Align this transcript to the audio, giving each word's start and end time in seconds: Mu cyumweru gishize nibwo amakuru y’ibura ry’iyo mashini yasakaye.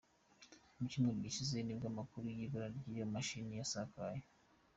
Mu 0.77 0.83
cyumweru 0.91 1.23
gishize 1.25 1.55
nibwo 1.61 1.85
amakuru 1.93 2.25
y’ibura 2.37 2.67
ry’iyo 2.75 3.05
mashini 3.13 3.53
yasakaye. 3.59 4.19